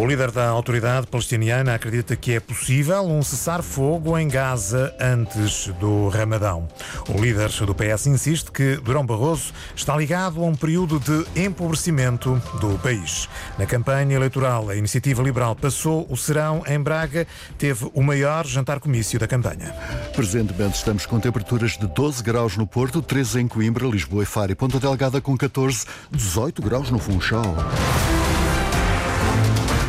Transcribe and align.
O 0.00 0.06
líder 0.06 0.30
da 0.30 0.48
autoridade 0.48 1.06
palestiniana 1.06 1.74
acredita 1.74 2.16
que 2.16 2.32
é 2.32 2.40
possível 2.40 3.02
um 3.02 3.22
cessar-fogo 3.22 4.16
em 4.16 4.28
Gaza 4.28 4.96
antes 4.98 5.66
do 5.78 6.08
Ramadão. 6.08 6.66
O 7.06 7.20
líder 7.20 7.50
do 7.50 7.74
PS 7.74 8.06
insiste 8.06 8.50
que 8.50 8.76
Durão 8.76 9.04
Barroso 9.04 9.52
está 9.76 9.94
ligado 9.94 10.42
a 10.42 10.46
um 10.46 10.54
período 10.54 10.98
de 10.98 11.42
empobrecimento 11.44 12.40
do 12.58 12.78
país. 12.78 13.28
Na 13.58 13.66
campanha 13.66 14.16
eleitoral, 14.16 14.70
a 14.70 14.74
Iniciativa 14.74 15.22
Liberal 15.22 15.54
passou 15.54 16.06
o 16.08 16.16
serão 16.16 16.62
em 16.66 16.80
Braga, 16.80 17.26
teve 17.58 17.90
o 17.92 18.02
maior 18.02 18.46
jantar-comício 18.46 19.18
da 19.18 19.28
campanha. 19.28 19.70
Presentemente 20.16 20.76
estamos 20.76 21.04
com 21.04 21.20
temperaturas 21.20 21.72
de 21.72 21.86
12 21.86 22.22
graus 22.22 22.56
no 22.56 22.66
Porto, 22.66 23.02
13 23.02 23.40
em 23.40 23.46
Coimbra, 23.46 23.86
Lisboa 23.86 24.22
e 24.22 24.26
Faro 24.26 24.50
e 24.50 24.54
Ponta 24.54 24.80
Delgada 24.80 25.20
com 25.20 25.36
14, 25.36 25.84
18 26.10 26.62
graus 26.62 26.90
no 26.90 26.98
Funchal. 26.98 27.54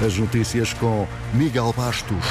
As 0.03 0.17
notícias 0.17 0.73
com 0.73 1.07
Miguel 1.31 1.71
Bastos. 1.77 2.25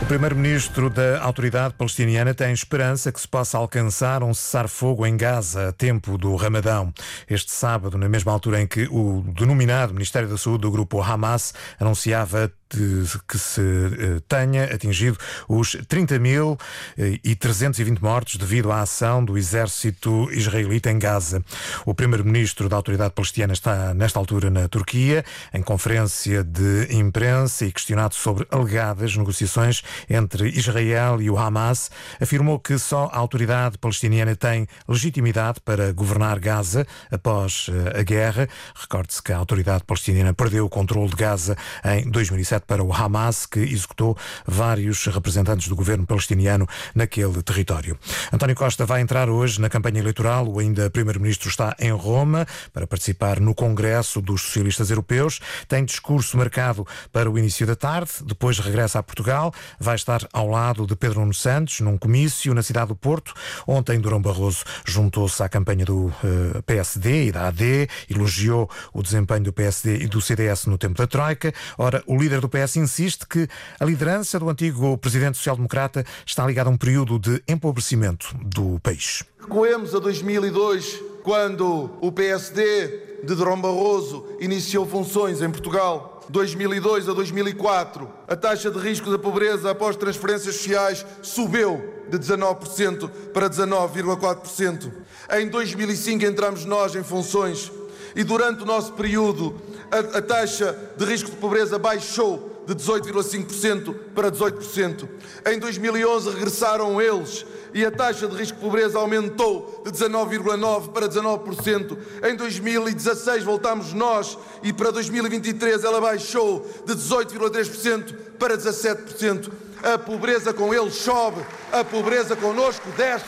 O 0.00 0.06
primeiro-ministro 0.06 0.88
da 0.88 1.22
autoridade 1.22 1.74
palestiniana 1.74 2.32
tem 2.32 2.52
esperança 2.52 3.12
que 3.12 3.20
se 3.20 3.28
possa 3.28 3.58
alcançar 3.58 4.22
um 4.22 4.32
cessar-fogo 4.32 5.06
em 5.06 5.14
Gaza 5.14 5.68
a 5.68 5.72
tempo 5.72 6.16
do 6.16 6.34
Ramadão. 6.36 6.92
Este 7.28 7.52
sábado, 7.52 7.98
na 7.98 8.08
mesma 8.08 8.32
altura 8.32 8.62
em 8.62 8.66
que 8.66 8.88
o 8.90 9.22
denominado 9.34 9.92
Ministério 9.92 10.28
da 10.28 10.38
Saúde 10.38 10.62
do 10.62 10.70
grupo 10.70 11.02
Hamas 11.02 11.52
anunciava 11.78 12.50
de 12.70 13.04
que 13.28 13.38
se 13.38 13.60
eh, 13.60 14.20
tenha 14.28 14.64
atingido 14.64 15.18
os 15.48 15.76
30 15.88 16.18
mil 16.18 16.58
eh, 16.96 17.18
320 17.34 18.00
mortos 18.00 18.36
devido 18.36 18.72
à 18.72 18.80
ação 18.80 19.24
do 19.24 19.36
exército 19.36 20.28
israelita 20.32 20.90
em 20.90 20.98
Gaza. 20.98 21.42
O 21.84 21.94
primeiro-ministro 21.94 22.68
da 22.68 22.76
autoridade 22.76 23.14
palestina 23.14 23.52
está 23.52 23.94
nesta 23.94 24.18
altura 24.18 24.50
na 24.50 24.68
Turquia, 24.68 25.24
em 25.52 25.62
conferência 25.62 26.42
de 26.42 26.88
imprensa 26.90 27.66
e 27.66 27.72
questionado 27.72 28.14
sobre 28.14 28.46
alegadas 28.50 29.16
negociações 29.16 29.82
entre 30.08 30.48
Israel 30.48 31.20
e 31.20 31.30
o 31.30 31.38
Hamas, 31.38 31.90
afirmou 32.20 32.58
que 32.58 32.78
só 32.78 33.10
a 33.12 33.18
autoridade 33.18 33.78
palestiniana 33.78 34.34
tem 34.36 34.66
legitimidade 34.88 35.60
para 35.60 35.92
governar 35.92 36.38
Gaza 36.38 36.86
após 37.10 37.70
eh, 37.70 38.00
a 38.00 38.02
guerra. 38.02 38.48
Recorde-se 38.74 39.22
que 39.22 39.32
a 39.32 39.36
autoridade 39.36 39.84
palestiniana 39.84 40.32
perdeu 40.32 40.64
o 40.64 40.68
controle 40.68 41.10
de 41.10 41.16
Gaza 41.16 41.56
em 41.84 42.10
2007 42.10 42.63
para 42.66 42.82
o 42.82 42.92
Hamas, 42.92 43.46
que 43.46 43.60
executou 43.60 44.16
vários 44.46 45.06
representantes 45.06 45.68
do 45.68 45.76
governo 45.76 46.06
palestiniano 46.06 46.68
naquele 46.94 47.42
território. 47.42 47.98
António 48.32 48.56
Costa 48.56 48.86
vai 48.86 49.00
entrar 49.00 49.28
hoje 49.28 49.60
na 49.60 49.68
campanha 49.68 49.98
eleitoral. 50.00 50.46
O 50.48 50.58
ainda 50.58 50.90
primeiro-ministro 50.90 51.48
está 51.48 51.74
em 51.78 51.90
Roma 51.90 52.46
para 52.72 52.86
participar 52.86 53.40
no 53.40 53.54
Congresso 53.54 54.20
dos 54.20 54.42
Socialistas 54.42 54.90
Europeus. 54.90 55.40
Tem 55.68 55.84
discurso 55.84 56.36
marcado 56.36 56.86
para 57.12 57.30
o 57.30 57.38
início 57.38 57.66
da 57.66 57.76
tarde. 57.76 58.10
Depois 58.24 58.58
regressa 58.58 58.98
a 58.98 59.02
Portugal. 59.02 59.52
Vai 59.78 59.96
estar 59.96 60.26
ao 60.32 60.48
lado 60.48 60.86
de 60.86 60.96
Pedro 60.96 61.20
Nuno 61.20 61.34
Santos 61.34 61.80
num 61.80 61.98
comício 61.98 62.54
na 62.54 62.62
cidade 62.62 62.88
do 62.88 62.96
Porto. 62.96 63.34
Ontem, 63.66 63.98
Durão 64.00 64.20
Barroso 64.20 64.64
juntou-se 64.84 65.42
à 65.42 65.48
campanha 65.48 65.84
do 65.84 66.12
eh, 66.22 66.62
PSD 66.62 67.26
e 67.26 67.32
da 67.32 67.48
AD, 67.48 67.88
elogiou 68.10 68.70
o 68.92 69.02
desempenho 69.02 69.44
do 69.44 69.52
PSD 69.52 69.98
e 69.98 70.06
do 70.06 70.20
CDS 70.20 70.66
no 70.66 70.78
tempo 70.78 70.96
da 70.96 71.06
Troika. 71.06 71.52
Ora, 71.78 72.02
o 72.06 72.16
líder 72.16 72.40
do 72.44 72.48
PS 72.48 72.76
insiste 72.76 73.26
que 73.26 73.48
a 73.80 73.84
liderança 73.84 74.38
do 74.38 74.48
antigo 74.48 74.98
presidente 74.98 75.38
social-democrata 75.38 76.04
está 76.26 76.46
ligada 76.46 76.68
a 76.68 76.72
um 76.72 76.76
período 76.76 77.18
de 77.18 77.42
empobrecimento 77.48 78.36
do 78.44 78.78
país. 78.80 79.24
Recuemos 79.40 79.94
a 79.94 79.98
2002, 79.98 81.00
quando 81.22 81.90
o 82.02 82.12
PSD 82.12 83.22
de 83.24 83.34
Durão 83.34 83.58
Barroso 83.58 84.26
iniciou 84.40 84.86
funções 84.86 85.40
em 85.40 85.50
Portugal. 85.50 86.10
2002 86.28 87.08
a 87.08 87.12
2004, 87.12 88.08
a 88.28 88.36
taxa 88.36 88.70
de 88.70 88.78
risco 88.78 89.10
da 89.10 89.18
pobreza 89.18 89.70
após 89.70 89.96
transferências 89.96 90.56
sociais 90.56 91.04
subiu 91.22 91.82
de 92.10 92.18
19% 92.18 93.10
para 93.32 93.48
19,4%. 93.48 94.92
Em 95.32 95.48
2005 95.48 96.24
entramos 96.24 96.64
nós 96.64 96.94
em 96.94 97.02
funções 97.02 97.70
e 98.14 98.22
durante 98.24 98.62
o 98.62 98.66
nosso 98.66 98.92
período 98.92 99.54
a, 99.90 100.18
a 100.18 100.22
taxa 100.22 100.76
de 100.96 101.04
risco 101.04 101.30
de 101.30 101.36
pobreza 101.36 101.78
baixou 101.78 102.54
de 102.66 102.74
18,5% 102.74 103.94
para 104.14 104.30
18%. 104.30 105.08
Em 105.46 105.58
2011 105.58 106.30
regressaram 106.30 107.00
eles 107.00 107.44
e 107.74 107.84
a 107.84 107.90
taxa 107.90 108.26
de 108.26 108.36
risco 108.36 108.56
de 108.56 108.62
pobreza 108.62 108.98
aumentou 108.98 109.82
de 109.84 109.90
19,9% 109.92 110.92
para 110.92 111.08
19%. 111.08 111.98
Em 112.22 112.36
2016 112.36 113.44
voltamos 113.44 113.92
nós 113.92 114.38
e 114.62 114.72
para 114.72 114.90
2023 114.90 115.84
ela 115.84 116.00
baixou 116.00 116.66
de 116.86 116.94
18,3% 116.94 118.14
para 118.38 118.56
17%. 118.56 119.50
A 119.82 119.98
pobreza 119.98 120.54
com 120.54 120.72
eles 120.72 120.94
sobe, 120.94 121.44
a 121.70 121.84
pobreza 121.84 122.34
connosco 122.34 122.88
desce. 122.96 123.26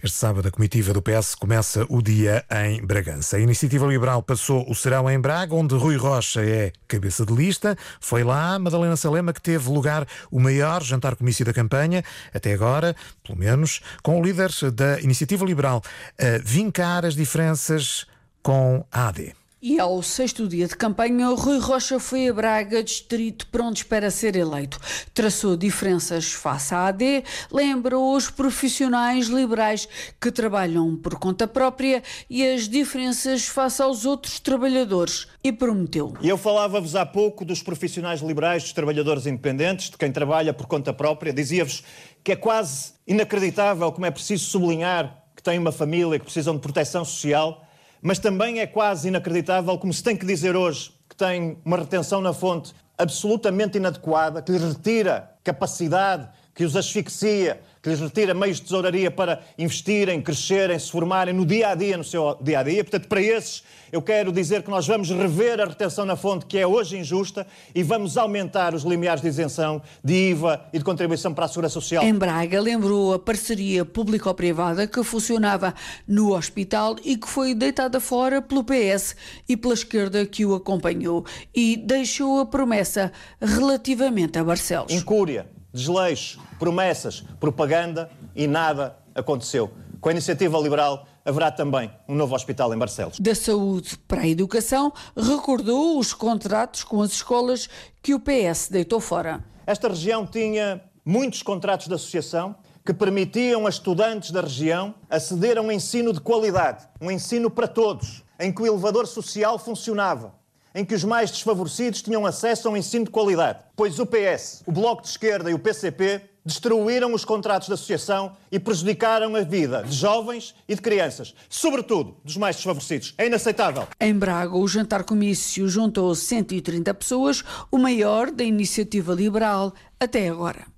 Este 0.00 0.16
sábado, 0.16 0.46
a 0.46 0.50
comitiva 0.52 0.92
do 0.92 1.02
PS 1.02 1.34
começa 1.34 1.84
o 1.88 2.00
dia 2.00 2.44
em 2.52 2.80
Bragança. 2.80 3.36
A 3.36 3.40
Iniciativa 3.40 3.84
Liberal 3.84 4.22
passou 4.22 4.64
o 4.70 4.72
serão 4.72 5.10
em 5.10 5.18
Braga, 5.18 5.56
onde 5.56 5.74
Rui 5.74 5.96
Rocha 5.96 6.40
é 6.40 6.70
cabeça 6.86 7.26
de 7.26 7.34
lista. 7.34 7.76
Foi 8.00 8.22
lá 8.22 8.56
Madalena 8.60 8.94
Salema 8.94 9.32
que 9.32 9.42
teve 9.42 9.68
lugar 9.68 10.06
o 10.30 10.38
maior 10.38 10.84
jantar-comício 10.84 11.44
da 11.44 11.52
campanha, 11.52 12.04
até 12.32 12.52
agora, 12.52 12.94
pelo 13.24 13.36
menos, 13.36 13.80
com 14.00 14.20
o 14.20 14.24
líder 14.24 14.50
da 14.72 15.00
Iniciativa 15.00 15.44
Liberal 15.44 15.82
a 16.16 16.38
vincar 16.44 17.04
as 17.04 17.16
diferenças 17.16 18.06
com 18.40 18.86
a 18.92 19.08
AD. 19.08 19.34
E 19.60 19.80
ao 19.80 20.00
sexto 20.04 20.46
dia 20.46 20.68
de 20.68 20.76
campanha, 20.76 21.30
Rui 21.30 21.58
Rocha 21.58 21.98
foi 21.98 22.28
a 22.28 22.32
Braga, 22.32 22.80
distrito 22.80 23.44
pronto 23.48 23.84
para 23.86 24.08
ser 24.08 24.36
eleito. 24.36 24.78
Traçou 25.12 25.56
diferenças 25.56 26.32
face 26.32 26.72
à 26.72 26.86
AD, 26.86 27.24
lembrou 27.50 28.14
os 28.14 28.30
profissionais 28.30 29.26
liberais 29.26 29.88
que 30.20 30.30
trabalham 30.30 30.96
por 30.96 31.18
conta 31.18 31.48
própria 31.48 32.04
e 32.30 32.46
as 32.46 32.68
diferenças 32.68 33.48
face 33.48 33.82
aos 33.82 34.06
outros 34.06 34.38
trabalhadores 34.38 35.26
e 35.42 35.52
prometeu. 35.52 36.14
Eu 36.22 36.38
falava-vos 36.38 36.94
há 36.94 37.04
pouco 37.04 37.44
dos 37.44 37.60
profissionais 37.60 38.20
liberais, 38.20 38.62
dos 38.62 38.72
trabalhadores 38.72 39.26
independentes, 39.26 39.90
de 39.90 39.98
quem 39.98 40.12
trabalha 40.12 40.54
por 40.54 40.68
conta 40.68 40.92
própria. 40.92 41.32
Dizia-vos 41.32 41.82
que 42.22 42.30
é 42.30 42.36
quase 42.36 42.92
inacreditável 43.08 43.90
como 43.90 44.06
é 44.06 44.10
preciso 44.12 44.44
sublinhar 44.44 45.24
que 45.34 45.42
têm 45.42 45.58
uma 45.58 45.72
família, 45.72 46.16
que 46.16 46.26
precisam 46.26 46.54
de 46.54 46.60
proteção 46.60 47.04
social 47.04 47.67
mas 48.02 48.18
também 48.18 48.60
é 48.60 48.66
quase 48.66 49.08
inacreditável 49.08 49.76
como 49.78 49.92
se 49.92 50.02
tem 50.02 50.16
que 50.16 50.26
dizer 50.26 50.56
hoje 50.56 50.92
que 51.08 51.16
tem 51.16 51.58
uma 51.64 51.78
retenção 51.78 52.20
na 52.20 52.32
fonte 52.32 52.74
absolutamente 52.96 53.78
inadequada, 53.78 54.42
que 54.42 54.52
lhes 54.52 54.62
retira 54.62 55.30
capacidade, 55.44 56.28
que 56.54 56.64
os 56.64 56.76
asfixia, 56.76 57.60
que 57.88 57.90
lhes 57.90 58.00
retira 58.00 58.34
meios 58.34 58.58
de 58.58 58.64
tesouraria 58.64 59.10
para 59.10 59.40
investirem, 59.56 60.20
crescerem, 60.20 60.78
se 60.78 60.90
formarem 60.90 61.32
no 61.32 61.46
dia 61.46 61.70
a 61.70 61.74
dia, 61.74 61.96
no 61.96 62.04
seu 62.04 62.36
dia 62.40 62.60
a 62.60 62.62
dia. 62.62 62.84
Portanto, 62.84 63.08
para 63.08 63.22
esses, 63.22 63.62
eu 63.90 64.02
quero 64.02 64.30
dizer 64.30 64.62
que 64.62 64.70
nós 64.70 64.86
vamos 64.86 65.08
rever 65.08 65.58
a 65.60 65.64
retenção 65.64 66.04
na 66.04 66.14
fonte, 66.14 66.44
que 66.44 66.58
é 66.58 66.66
hoje 66.66 66.98
injusta, 66.98 67.46
e 67.74 67.82
vamos 67.82 68.18
aumentar 68.18 68.74
os 68.74 68.82
limiares 68.82 69.22
de 69.22 69.28
isenção 69.28 69.80
de 70.04 70.30
IVA 70.30 70.66
e 70.72 70.78
de 70.78 70.84
contribuição 70.84 71.32
para 71.32 71.46
a 71.46 71.48
Segurança 71.48 71.74
Social. 71.74 72.04
Em 72.04 72.12
Braga, 72.12 72.60
lembrou 72.60 73.14
a 73.14 73.18
parceria 73.18 73.84
público-privada 73.84 74.86
que 74.86 75.02
funcionava 75.02 75.74
no 76.06 76.34
hospital 76.36 76.96
e 77.02 77.16
que 77.16 77.28
foi 77.28 77.54
deitada 77.54 78.00
fora 78.00 78.42
pelo 78.42 78.62
PS 78.62 79.16
e 79.48 79.56
pela 79.56 79.74
esquerda 79.74 80.26
que 80.26 80.44
o 80.44 80.54
acompanhou, 80.54 81.24
e 81.54 81.76
deixou 81.76 82.40
a 82.40 82.46
promessa 82.46 83.10
relativamente 83.40 84.38
a 84.38 84.44
Barcelos. 84.44 84.92
Incúria, 84.92 85.46
desleixo, 85.78 86.40
promessas, 86.58 87.22
propaganda 87.38 88.10
e 88.34 88.46
nada 88.46 88.98
aconteceu. 89.14 89.70
Com 90.00 90.08
a 90.08 90.12
iniciativa 90.12 90.58
liberal 90.58 91.06
haverá 91.24 91.50
também 91.50 91.90
um 92.08 92.14
novo 92.14 92.34
hospital 92.34 92.72
em 92.74 92.78
Barcelos. 92.78 93.18
Da 93.18 93.34
saúde 93.34 93.98
para 94.06 94.22
a 94.22 94.28
educação, 94.28 94.92
recordou 95.16 95.98
os 95.98 96.12
contratos 96.12 96.84
com 96.84 97.00
as 97.02 97.12
escolas 97.12 97.68
que 98.02 98.14
o 98.14 98.20
PS 98.20 98.68
deitou 98.70 99.00
fora. 99.00 99.44
Esta 99.66 99.88
região 99.88 100.26
tinha 100.26 100.82
muitos 101.04 101.42
contratos 101.42 101.88
de 101.88 101.94
associação 101.94 102.56
que 102.84 102.94
permitiam 102.94 103.66
a 103.66 103.70
estudantes 103.70 104.30
da 104.30 104.40
região 104.40 104.94
aceder 105.10 105.58
a 105.58 105.60
um 105.60 105.70
ensino 105.70 106.12
de 106.12 106.20
qualidade, 106.20 106.88
um 107.00 107.10
ensino 107.10 107.50
para 107.50 107.68
todos, 107.68 108.24
em 108.40 108.52
que 108.52 108.62
o 108.62 108.66
elevador 108.66 109.06
social 109.06 109.58
funcionava, 109.58 110.32
em 110.78 110.84
que 110.84 110.94
os 110.94 111.02
mais 111.02 111.32
desfavorecidos 111.32 112.00
tinham 112.00 112.24
acesso 112.24 112.68
a 112.68 112.70
um 112.70 112.76
ensino 112.76 113.04
de 113.04 113.10
qualidade. 113.10 113.58
Pois 113.74 113.98
o 113.98 114.06
PS, 114.06 114.62
o 114.64 114.70
Bloco 114.70 115.02
de 115.02 115.08
Esquerda 115.08 115.50
e 115.50 115.54
o 115.54 115.58
PCP 115.58 116.22
destruíram 116.46 117.12
os 117.12 117.24
contratos 117.24 117.66
de 117.66 117.74
associação 117.74 118.36
e 118.50 118.60
prejudicaram 118.60 119.34
a 119.34 119.40
vida 119.40 119.82
de 119.82 119.94
jovens 119.94 120.54
e 120.68 120.76
de 120.76 120.80
crianças, 120.80 121.34
sobretudo 121.48 122.16
dos 122.24 122.36
mais 122.36 122.54
desfavorecidos. 122.54 123.12
É 123.18 123.26
inaceitável. 123.26 123.88
Em 124.00 124.14
Braga, 124.14 124.56
o 124.56 124.68
jantar 124.68 125.02
comício 125.02 125.68
juntou 125.68 126.14
130 126.14 126.94
pessoas, 126.94 127.42
o 127.72 127.76
maior 127.76 128.30
da 128.30 128.44
iniciativa 128.44 129.12
liberal 129.12 129.74
até 129.98 130.28
agora. 130.28 130.77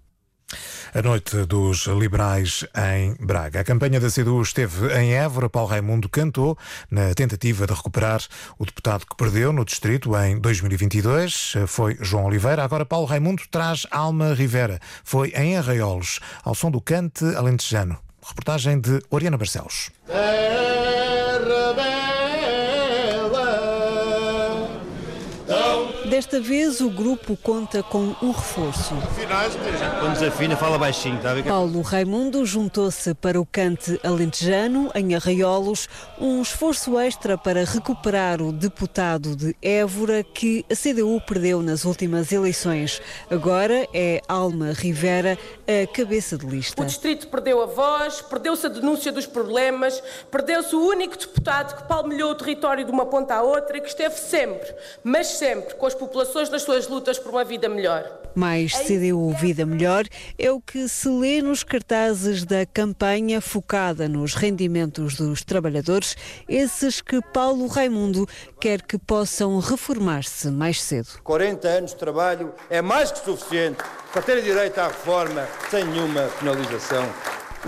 A 0.93 1.03
noite 1.03 1.45
dos 1.47 1.87
liberais 1.87 2.65
em 2.77 3.15
Braga. 3.25 3.61
A 3.61 3.65
campanha 3.65 4.01
da 4.01 4.11
CDU 4.11 4.43
esteve 4.43 4.93
em 4.93 5.15
Évora. 5.15 5.49
Paulo 5.49 5.69
Raimundo 5.69 6.09
cantou 6.09 6.59
na 6.91 7.15
tentativa 7.15 7.65
de 7.65 7.73
recuperar 7.73 8.21
o 8.59 8.67
deputado 8.67 9.07
que 9.07 9.15
perdeu 9.15 9.53
no 9.53 9.65
distrito 9.65 10.17
em 10.17 10.41
2022. 10.41 11.55
Foi 11.69 11.97
João 12.01 12.25
Oliveira. 12.25 12.65
Agora 12.65 12.85
Paulo 12.85 13.07
Raimundo 13.07 13.45
traz 13.53 13.87
Alma 13.89 14.35
Rivera. 14.35 14.81
Foi 15.05 15.31
em 15.37 15.57
Arraiolos, 15.57 16.19
ao 16.43 16.57
som 16.57 16.73
do 16.73 16.81
cante 16.81 17.25
alentejano. 17.37 17.97
Reportagem 18.27 18.81
de 18.81 19.01
Oriana 19.11 19.39
Barcelos. 19.39 19.91
Desta 26.21 26.39
vez 26.39 26.83
o 26.83 26.91
grupo 26.91 27.35
conta 27.35 27.83
com 27.83 28.15
um 28.21 28.31
reforço. 28.31 28.95
Quando 30.01 30.13
desafina, 30.13 30.55
fala 30.55 30.77
baixinho, 30.77 31.17
está 31.17 31.31
a 31.31 31.35
ver? 31.35 31.45
Paulo 31.45 31.81
Raimundo 31.81 32.45
juntou-se 32.45 33.15
para 33.15 33.41
o 33.41 33.47
cante 33.47 33.99
alentejano, 34.05 34.91
em 34.95 35.15
Arraiolos, 35.15 35.89
um 36.21 36.43
esforço 36.43 36.99
extra 36.99 37.39
para 37.39 37.65
recuperar 37.65 38.43
o 38.43 38.53
deputado 38.53 39.35
de 39.35 39.57
Évora 39.63 40.23
que 40.23 40.63
a 40.71 40.77
CDU 40.77 41.23
perdeu 41.27 41.63
nas 41.63 41.87
últimas 41.87 42.31
eleições. 42.33 43.01
Agora 43.31 43.89
é 43.95 44.21
Alma 44.29 44.75
Rivera 44.75 45.39
a 45.67 45.87
cabeça 45.87 46.37
de 46.37 46.45
lista. 46.45 46.83
O 46.83 46.85
distrito 46.85 47.29
perdeu 47.29 47.63
a 47.63 47.67
voz, 47.67 48.21
perdeu-se 48.21 48.67
a 48.67 48.69
denúncia 48.69 49.11
dos 49.11 49.25
problemas, 49.25 50.03
perdeu-se 50.31 50.77
o 50.77 50.87
único 50.87 51.17
deputado 51.17 51.81
que 51.81 51.89
palmilhou 51.89 52.33
o 52.33 52.35
território 52.35 52.85
de 52.85 52.91
uma 52.91 53.07
ponta 53.07 53.37
à 53.37 53.43
outra 53.43 53.79
e 53.79 53.81
que 53.81 53.89
esteve 53.89 54.19
sempre, 54.19 54.69
mas 55.03 55.27
sempre, 55.29 55.77
com 55.77 55.87
as 55.87 55.95
populações 55.95 56.10
nas 56.51 56.63
suas 56.63 56.89
lutas 56.89 57.19
por 57.19 57.31
uma 57.31 57.45
vida 57.45 57.69
melhor. 57.69 58.21
Mais 58.35 58.73
CDU 58.73 59.33
Vida 59.41 59.67
Melhor 59.67 60.05
é 60.39 60.51
o 60.51 60.61
que 60.61 60.89
se 60.89 61.09
lê 61.09 61.43
nos 61.43 61.65
cartazes 61.65 62.45
da 62.45 62.65
campanha 62.65 63.41
focada 63.41 64.09
nos 64.09 64.35
rendimentos 64.35 65.17
dos 65.17 65.43
trabalhadores, 65.43 66.17
esses 66.49 67.01
que 67.01 67.21
Paulo 67.33 67.67
Raimundo 67.67 68.27
quer 68.61 68.83
que 68.83 68.99
possam 68.99 69.59
reformar-se 69.59 70.49
mais 70.49 70.81
cedo. 70.83 71.21
40 71.25 71.69
anos 71.69 71.91
de 71.91 71.97
trabalho 71.97 72.55
é 72.69 72.81
mais 72.81 73.11
que 73.11 73.25
suficiente 73.25 73.83
para 74.13 74.23
ter 74.23 74.43
direito 74.43 74.79
à 74.79 74.89
reforma 74.89 75.47
sem 75.71 75.85
nenhuma 75.85 76.29
penalização. 76.39 77.05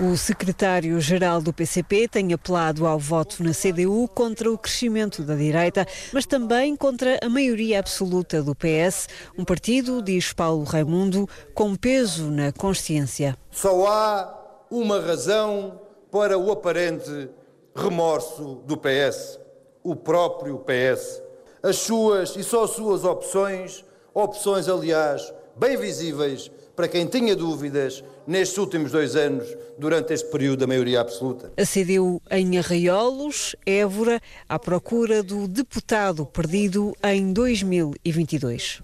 O 0.01 0.17
secretário-geral 0.17 1.39
do 1.39 1.53
PCP 1.53 2.07
tem 2.07 2.33
apelado 2.33 2.87
ao 2.87 2.97
voto 2.97 3.43
na 3.43 3.51
CDU 3.51 4.07
contra 4.07 4.51
o 4.51 4.57
crescimento 4.57 5.21
da 5.21 5.35
direita, 5.35 5.85
mas 6.11 6.25
também 6.25 6.75
contra 6.75 7.19
a 7.21 7.29
maioria 7.29 7.79
absoluta 7.79 8.41
do 8.41 8.55
PS, 8.55 9.07
um 9.37 9.45
partido, 9.45 10.01
diz 10.01 10.33
Paulo 10.33 10.63
Raimundo, 10.63 11.29
com 11.53 11.75
peso 11.75 12.31
na 12.31 12.51
consciência. 12.51 13.37
Só 13.51 13.85
há 13.85 14.65
uma 14.71 14.99
razão 14.99 15.79
para 16.11 16.39
o 16.39 16.51
aparente 16.51 17.29
remorso 17.75 18.63
do 18.65 18.75
PS: 18.75 19.39
o 19.83 19.95
próprio 19.95 20.57
PS. 20.57 21.21
As 21.61 21.77
suas 21.77 22.35
e 22.35 22.43
só 22.43 22.65
suas 22.65 23.03
opções, 23.03 23.85
opções, 24.11 24.67
aliás, 24.67 25.31
bem 25.55 25.77
visíveis 25.77 26.49
para 26.75 26.87
quem 26.87 27.05
tinha 27.05 27.35
dúvidas 27.35 28.03
nestes 28.25 28.57
últimos 28.57 28.91
dois 28.91 29.15
anos, 29.15 29.47
durante 29.77 30.13
este 30.13 30.29
período 30.29 30.59
da 30.59 30.67
maioria 30.67 31.01
absoluta. 31.01 31.51
A 31.57 31.65
CDU 31.65 32.21
em 32.31 32.57
Arraiolos, 32.57 33.55
Évora, 33.65 34.21
à 34.47 34.57
procura 34.57 35.21
do 35.21 35.47
deputado 35.47 36.25
perdido 36.25 36.93
em 37.03 37.33
2022. 37.33 38.81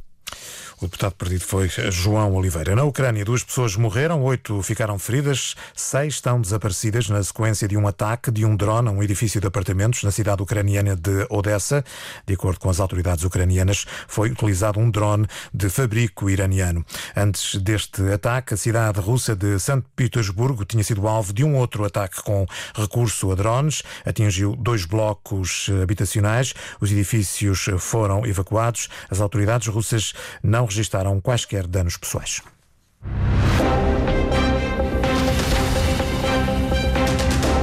O 0.81 0.85
deputado 0.85 1.11
perdido 1.15 1.43
foi 1.43 1.67
João 1.91 2.35
Oliveira. 2.35 2.73
Na 2.73 2.85
Ucrânia, 2.85 3.25
duas 3.25 3.43
pessoas 3.43 3.75
morreram, 3.75 4.23
oito 4.23 4.63
ficaram 4.63 4.97
feridas, 4.97 5.53
seis 5.75 6.13
estão 6.13 6.39
desaparecidas 6.39 7.09
na 7.09 7.21
sequência 7.21 7.67
de 7.67 7.75
um 7.75 7.85
ataque 7.85 8.31
de 8.31 8.45
um 8.45 8.55
drone 8.55 8.87
a 8.87 8.91
um 8.91 9.03
edifício 9.03 9.41
de 9.41 9.47
apartamentos 9.47 10.03
na 10.03 10.11
cidade 10.11 10.41
ucraniana 10.41 10.95
de 10.95 11.27
Odessa. 11.29 11.83
De 12.25 12.33
acordo 12.33 12.61
com 12.61 12.69
as 12.69 12.79
autoridades 12.79 13.25
ucranianas, 13.25 13.85
foi 14.07 14.29
utilizado 14.31 14.79
um 14.79 14.89
drone 14.89 15.27
de 15.53 15.69
fabrico 15.69 16.29
iraniano. 16.29 16.85
Antes 17.13 17.55
deste 17.55 18.01
ataque, 18.13 18.53
a 18.53 18.57
cidade 18.57 19.01
russa 19.01 19.35
de 19.35 19.59
São 19.59 19.83
Petersburgo 19.97 20.63
tinha 20.63 20.83
sido 20.83 21.09
alvo 21.09 21.33
de 21.33 21.43
um 21.43 21.57
outro 21.57 21.83
ataque 21.83 22.23
com 22.23 22.45
recurso 22.73 23.33
a 23.33 23.35
drones. 23.35 23.83
Atingiu 24.05 24.55
dois 24.55 24.85
blocos 24.85 25.69
habitacionais. 25.83 26.53
Os 26.79 26.89
edifícios 26.89 27.65
foram 27.79 28.25
evacuados. 28.25 28.87
As 29.09 29.19
autoridades 29.19 29.67
russas 29.67 30.13
não 30.41 30.68
registaram 30.69 31.19
quaisquer 31.19 31.65
danos 31.67 31.97
pessoais. 31.97 32.41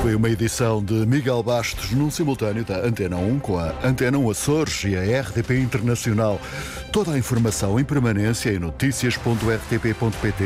Foi 0.03 0.14
uma 0.14 0.31
edição 0.31 0.85
de 0.85 0.94
Miguel 1.05 1.43
Bastos 1.43 1.91
num 1.91 2.11
simultâneo 2.11 2.64
da 2.64 2.79
Antena 2.79 3.17
1 3.17 3.41
com 3.41 3.58
a 3.58 3.75
Antena 3.82 4.17
1 4.17 4.31
Açores 4.31 4.85
e 4.85 4.97
a 4.97 5.20
RTP 5.20 5.58
Internacional. 5.58 6.41
Toda 6.93 7.12
a 7.12 7.19
informação 7.19 7.81
em 7.81 7.85
permanência 7.85 8.50
em 8.50 8.58
notícias.rtp.pt. 8.61 10.44